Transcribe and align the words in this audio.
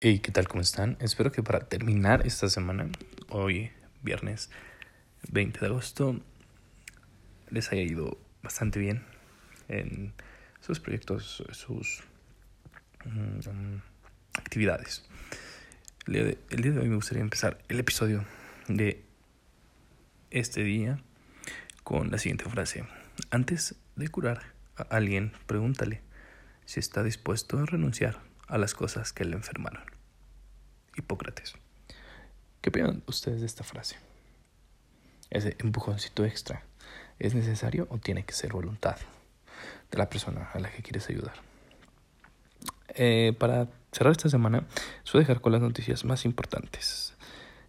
Hey, 0.00 0.20
¿qué 0.20 0.30
tal? 0.30 0.46
¿Cómo 0.46 0.60
están? 0.60 0.96
Espero 1.00 1.32
que 1.32 1.42
para 1.42 1.58
terminar 1.58 2.24
esta 2.24 2.48
semana, 2.48 2.88
hoy 3.30 3.72
viernes 4.00 4.48
20 5.32 5.58
de 5.58 5.66
agosto, 5.66 6.20
les 7.50 7.72
haya 7.72 7.82
ido 7.82 8.16
bastante 8.40 8.78
bien 8.78 9.02
en 9.66 10.12
sus 10.60 10.78
proyectos, 10.78 11.42
sus 11.50 12.04
mm, 13.06 13.78
actividades. 14.34 15.04
El 16.06 16.12
día, 16.12 16.22
de, 16.22 16.38
el 16.50 16.62
día 16.62 16.70
de 16.70 16.78
hoy 16.78 16.88
me 16.88 16.94
gustaría 16.94 17.24
empezar 17.24 17.58
el 17.68 17.80
episodio 17.80 18.24
de 18.68 19.04
este 20.30 20.62
día 20.62 21.02
con 21.82 22.12
la 22.12 22.18
siguiente 22.18 22.44
frase. 22.44 22.84
Antes 23.30 23.74
de 23.96 24.06
curar 24.06 24.52
a 24.76 24.82
alguien, 24.94 25.32
pregúntale 25.48 26.02
si 26.66 26.78
está 26.78 27.02
dispuesto 27.02 27.58
a 27.58 27.66
renunciar 27.66 28.28
a 28.48 28.58
las 28.58 28.74
cosas 28.74 29.12
que 29.12 29.24
le 29.24 29.36
enfermaron. 29.36 29.84
Hipócrates. 30.96 31.54
¿Qué 32.60 32.70
opinan 32.70 33.02
ustedes 33.06 33.40
de 33.40 33.46
esta 33.46 33.62
frase? 33.62 33.96
Ese 35.30 35.56
empujoncito 35.58 36.24
extra, 36.24 36.62
¿es 37.18 37.34
necesario 37.34 37.86
o 37.90 37.98
tiene 37.98 38.24
que 38.24 38.32
ser 38.32 38.52
voluntad 38.52 38.96
de 39.90 39.98
la 39.98 40.08
persona 40.08 40.50
a 40.52 40.58
la 40.58 40.70
que 40.70 40.82
quieres 40.82 41.08
ayudar? 41.08 41.34
Eh, 42.94 43.34
para 43.38 43.68
cerrar 43.92 44.12
esta 44.12 44.28
semana, 44.28 44.64
a 45.12 45.18
dejar 45.18 45.40
con 45.40 45.52
las 45.52 45.60
noticias 45.60 46.04
más 46.04 46.24
importantes. 46.24 47.14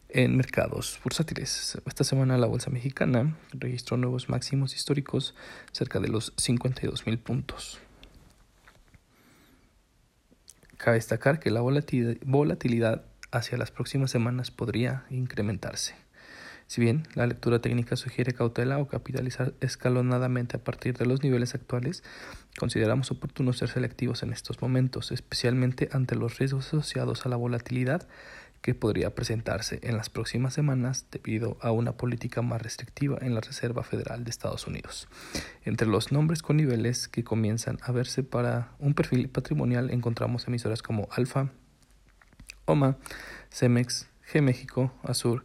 En 0.08 0.36
mercados 0.36 1.00
bursátiles, 1.04 1.78
esta 1.86 2.04
semana 2.04 2.38
la 2.38 2.48
bolsa 2.48 2.72
mexicana 2.72 3.36
registró 3.52 3.96
nuevos 3.96 4.28
máximos 4.28 4.74
históricos 4.74 5.36
cerca 5.72 6.00
de 6.00 6.08
los 6.08 6.34
52 6.38 7.06
mil 7.06 7.20
puntos. 7.20 7.80
Cabe 10.80 10.96
destacar 10.96 11.42
que 11.42 11.52
la 11.52 11.60
volatilidad 11.60 13.04
hacia 13.32 13.58
las 13.58 13.70
próximas 13.70 14.12
semanas 14.12 14.50
podría 14.50 15.04
incrementarse. 15.10 15.94
Si 16.68 16.80
bien 16.80 17.04
la 17.16 17.28
lectura 17.28 17.60
técnica 17.60 17.98
sugiere 17.98 18.32
cautela 18.32 18.78
o 18.78 18.88
capitalizar 18.88 19.54
escalonadamente 19.60 20.56
a 20.56 20.64
partir 20.64 20.96
de 20.96 21.06
los 21.06 21.22
niveles 21.22 21.54
actuales, 21.54 22.02
consideramos 22.58 23.12
oportuno 23.12 23.52
ser 23.52 23.68
selectivos 23.68 24.24
en 24.24 24.32
estos 24.32 24.62
momentos, 24.62 25.12
especialmente 25.12 25.90
ante 25.92 26.16
los 26.16 26.38
riesgos 26.38 26.68
asociados 26.68 27.26
a 27.26 27.30
la 27.30 27.36
volatilidad 27.36 28.08
que 28.62 28.76
podría 28.76 29.16
presentarse 29.16 29.80
en 29.84 29.98
las 29.98 30.10
próximas 30.10 30.54
semanas 30.54 31.06
debido 31.12 31.58
a 31.62 31.72
una 31.72 31.94
política 31.94 32.42
más 32.42 32.62
restrictiva 32.62 33.18
en 33.22 33.34
la 33.34 33.42
Reserva 33.42 33.84
Federal 33.84 34.24
de 34.24 34.30
Estados 34.30 34.68
Unidos. 34.68 35.08
Entre 35.64 35.88
los 35.88 36.12
nombres 36.12 36.42
con 36.42 36.58
niveles 36.58 37.08
que 37.08 37.24
comienzan 37.24 37.78
a 37.82 37.92
verse 37.92 38.24
para 38.24 38.72
un 38.80 38.94
perfil 38.94 39.30
patrimonial 39.30 39.90
encontramos 39.92 40.48
emisoras 40.48 40.82
como 40.82 41.08
Alfa, 41.12 41.52
OMA, 42.66 42.98
Cemex, 43.50 44.08
G 44.32 44.42
México, 44.42 44.94
Azur 45.04 45.44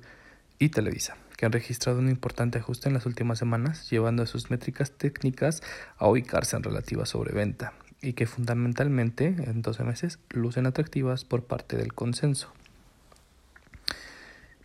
y 0.59 0.69
Televisa, 0.69 1.17
que 1.37 1.47
han 1.47 1.53
registrado 1.53 2.01
un 2.01 2.11
importante 2.11 2.59
ajuste 2.59 2.89
en 2.89 2.95
las 2.95 3.07
últimas 3.07 3.39
semanas, 3.39 3.89
llevando 3.91 4.23
a 4.23 4.27
sus 4.27 4.51
métricas 4.51 4.91
técnicas 4.93 5.63
a 5.97 6.09
ubicarse 6.09 6.57
en 6.57 6.63
relativa 6.63 7.07
sobreventa 7.07 7.73
y 8.03 8.13
que 8.13 8.27
fundamentalmente 8.27 9.27
en 9.27 9.63
12 9.63 9.85
meses 9.85 10.19
lucen 10.31 10.67
atractivas 10.67 11.25
por 11.25 11.45
parte 11.45 11.77
del 11.77 11.95
consenso. 11.95 12.53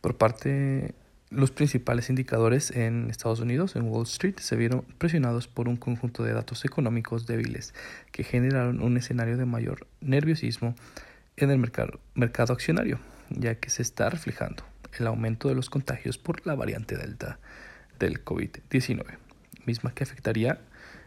Por 0.01 0.17
parte 0.17 0.93
los 1.29 1.51
principales 1.51 2.09
indicadores 2.09 2.71
en 2.71 3.09
Estados 3.09 3.39
Unidos, 3.39 3.75
en 3.75 3.83
Wall 3.83 4.03
Street, 4.03 4.37
se 4.39 4.55
vieron 4.55 4.81
presionados 4.97 5.47
por 5.47 5.67
un 5.67 5.77
conjunto 5.77 6.23
de 6.23 6.33
datos 6.33 6.65
económicos 6.65 7.27
débiles 7.27 7.73
que 8.11 8.23
generaron 8.23 8.81
un 8.81 8.97
escenario 8.97 9.37
de 9.37 9.45
mayor 9.45 9.85
nerviosismo 10.01 10.75
en 11.37 11.51
el 11.51 11.59
mercado, 11.59 11.99
mercado 12.15 12.53
accionario, 12.53 12.99
ya 13.29 13.55
que 13.55 13.69
se 13.69 13.83
está 13.83 14.09
reflejando 14.09 14.63
el 14.97 15.05
aumento 15.05 15.49
de 15.49 15.55
los 15.55 15.69
contagios 15.69 16.17
por 16.17 16.45
la 16.47 16.55
variante 16.55 16.97
Delta 16.97 17.37
del 17.99 18.25
COVID-19, 18.25 19.05
misma 19.65 19.93
que 19.93 20.03
afectaría 20.03 20.59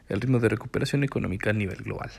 el 0.09 0.21
ritmo 0.21 0.39
de 0.39 0.49
recuperación 0.49 1.03
económica 1.03 1.51
a 1.51 1.55
nivel 1.55 1.83
global. 1.83 2.11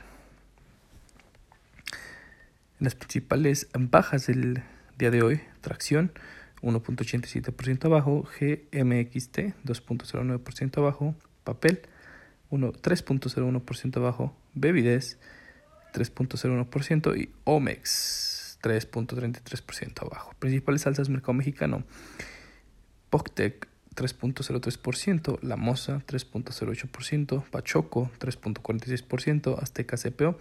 Las 2.80 2.94
principales 2.94 3.68
bajas 3.72 4.26
del 4.26 4.62
día 4.98 5.10
de 5.10 5.22
hoy, 5.22 5.40
tracción 5.62 6.12
1.87% 6.64 7.84
abajo, 7.84 8.24
GMXT 8.40 9.38
2.09% 9.64 10.78
abajo, 10.78 11.14
papel 11.44 11.82
3.01% 12.50 13.96
abajo, 13.96 14.34
Bebides 14.54 15.18
3.01% 15.92 17.20
y 17.20 17.30
Omex 17.44 18.58
3.33% 18.62 20.02
abajo. 20.02 20.32
Principales 20.38 20.86
alzas 20.86 21.08
mercado 21.08 21.34
mexicano. 21.34 21.84
Poctec 23.10 23.68
3.03%, 23.94 25.38
La 25.42 25.56
Moza 25.56 26.02
3.08%, 26.06 27.44
Pachoco 27.44 28.10
3.46%, 28.18 29.58
Azteca 29.60 29.96
CPO 29.96 30.38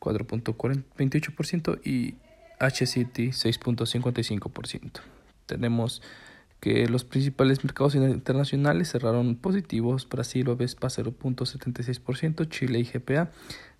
4.28% 0.00 1.80
y 1.84 2.16
HCT 2.58 3.32
6.55%. 3.32 5.00
Tenemos 5.46 6.02
que 6.60 6.88
los 6.88 7.04
principales 7.04 7.62
mercados 7.64 7.94
internacionales 7.94 8.90
cerraron 8.90 9.36
positivos, 9.36 10.08
Brasil 10.08 10.44
Bovespa 10.44 10.88
0.76%, 10.88 12.48
Chile 12.48 12.78
y 12.78 12.84
GPA 12.84 13.30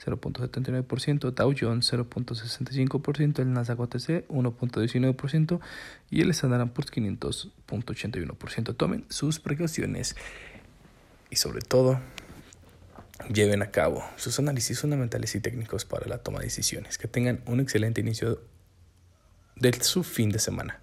0.79%, 0.04 1.32
Dow 1.32 1.54
Jones 1.59 1.93
0.65%, 1.93 3.38
el 3.41 3.53
Nasdaq 3.53 3.81
OTC 3.81 4.28
1.19% 4.28 5.60
y 6.10 6.21
el 6.21 6.31
Standard 6.31 6.71
Poor's 6.71 6.93
500.81%. 6.93 8.77
Tomen 8.77 9.04
sus 9.09 9.41
precauciones 9.41 10.15
y 11.31 11.37
sobre 11.37 11.62
todo 11.62 11.98
lleven 13.33 13.62
a 13.62 13.71
cabo 13.71 14.04
sus 14.16 14.38
análisis 14.38 14.81
fundamentales 14.81 15.34
y 15.34 15.41
técnicos 15.41 15.87
para 15.87 16.06
la 16.06 16.19
toma 16.19 16.41
de 16.41 16.44
decisiones. 16.44 16.98
Que 16.98 17.09
tengan 17.09 17.41
un 17.47 17.60
excelente 17.60 18.00
inicio 18.03 18.43
de 19.56 19.72
su 19.83 20.04
fin 20.04 20.31
de 20.31 20.38
semana. 20.38 20.81